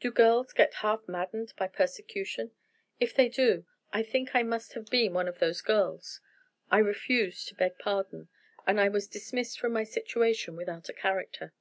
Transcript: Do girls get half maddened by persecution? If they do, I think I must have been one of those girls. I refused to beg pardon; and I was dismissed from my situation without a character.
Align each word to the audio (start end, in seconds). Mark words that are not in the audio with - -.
Do 0.00 0.10
girls 0.10 0.52
get 0.52 0.74
half 0.82 1.08
maddened 1.08 1.54
by 1.56 1.66
persecution? 1.66 2.50
If 3.00 3.14
they 3.14 3.30
do, 3.30 3.64
I 3.90 4.02
think 4.02 4.34
I 4.34 4.42
must 4.42 4.74
have 4.74 4.84
been 4.90 5.14
one 5.14 5.28
of 5.28 5.38
those 5.38 5.62
girls. 5.62 6.20
I 6.70 6.76
refused 6.76 7.48
to 7.48 7.54
beg 7.54 7.78
pardon; 7.78 8.28
and 8.66 8.78
I 8.78 8.90
was 8.90 9.08
dismissed 9.08 9.58
from 9.58 9.72
my 9.72 9.84
situation 9.84 10.56
without 10.56 10.90
a 10.90 10.92
character. 10.92 11.54